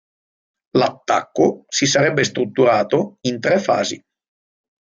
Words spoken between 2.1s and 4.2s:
strutturato in tre fasi.